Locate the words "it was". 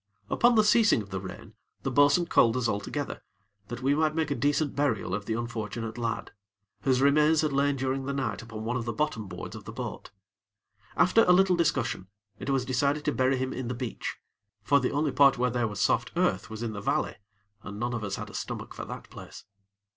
12.39-12.65